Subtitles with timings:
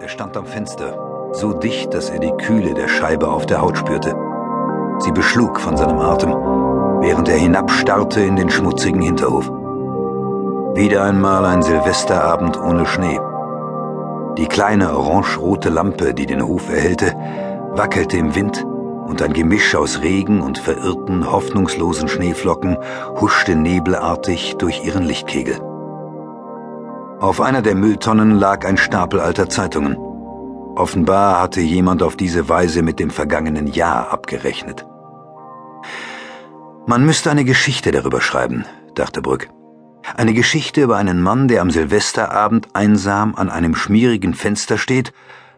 [0.00, 3.76] Er stand am Fenster, so dicht, dass er die Kühle der Scheibe auf der Haut
[3.76, 4.16] spürte.
[5.00, 6.30] Sie beschlug von seinem Atem,
[7.02, 9.46] während er hinabstarrte in den schmutzigen Hinterhof.
[10.74, 13.20] Wieder einmal ein Silvesterabend ohne Schnee.
[14.38, 17.14] Die kleine orange-rote Lampe, die den Hof erhellte,
[17.72, 18.64] wackelte im Wind
[19.06, 22.78] und ein Gemisch aus Regen und verirrten, hoffnungslosen Schneeflocken
[23.20, 25.69] huschte nebelartig durch ihren Lichtkegel.
[27.20, 29.94] Auf einer der Mülltonnen lag ein Stapel alter Zeitungen.
[30.74, 34.86] Offenbar hatte jemand auf diese Weise mit dem vergangenen Jahr abgerechnet.
[36.86, 38.64] Man müsste eine Geschichte darüber schreiben,
[38.94, 39.50] dachte Brück.
[40.16, 45.12] Eine Geschichte über einen Mann, der am Silvesterabend einsam an einem schmierigen Fenster steht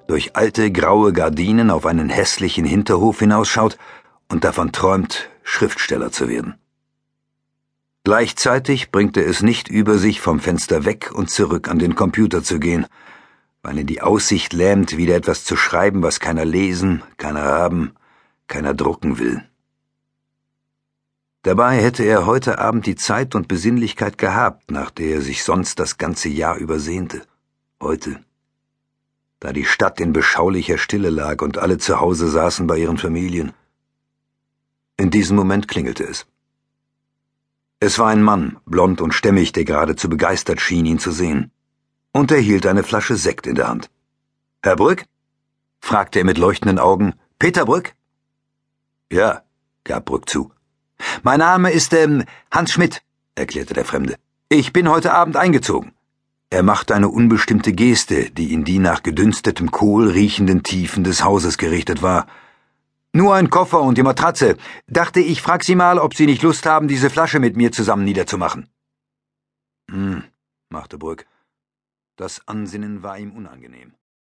[0.09, 3.79] durch alte graue Gardinen auf einen hässlichen Hinterhof hinausschaut
[4.29, 6.57] und davon träumt, Schriftsteller zu werden.
[8.05, 12.43] Gleichzeitig bringt er es nicht über sich, vom Fenster weg und zurück an den Computer
[12.43, 12.87] zu gehen,
[13.63, 17.95] weil ihn die Aussicht lähmt, wieder etwas zu schreiben, was keiner lesen, keiner haben,
[18.49, 19.43] keiner drucken will.
[21.43, 25.79] Dabei hätte er heute Abend die Zeit und Besinnlichkeit gehabt, nach der er sich sonst
[25.79, 27.23] das ganze Jahr übersehnte.
[27.81, 28.21] Heute
[29.43, 33.53] da die Stadt in beschaulicher Stille lag und alle zu Hause saßen bei ihren Familien.
[34.97, 36.27] In diesem Moment klingelte es.
[37.85, 41.51] Es war ein Mann, blond und stämmig, der geradezu begeistert schien, ihn zu sehen.
[42.13, 43.91] Und er hielt eine Flasche Sekt in der Hand.
[44.63, 45.05] Herr Brück?
[45.81, 47.15] fragte er mit leuchtenden Augen.
[47.41, 47.95] Peter Brück?
[49.11, 49.43] Ja,
[49.83, 50.53] gab Brück zu.
[51.25, 53.03] Mein Name ist ähm, Hans Schmidt,
[53.35, 54.15] erklärte der Fremde.
[54.49, 55.91] Ich bin heute Abend eingezogen.
[56.51, 61.59] Er machte eine unbestimmte Geste, die in die nach gedünstetem Kohl riechenden Tiefen des Hauses
[61.59, 62.29] gerichtet war.
[63.15, 64.57] Nur ein Koffer und die Matratze.
[64.87, 68.05] Dachte ich, frag Sie mal, ob Sie nicht Lust haben, diese Flasche mit mir zusammen
[68.05, 68.71] niederzumachen.
[69.91, 70.25] Hm,
[70.71, 71.27] machte Brück.
[72.17, 73.95] Das Ansinnen war ihm unangenehm.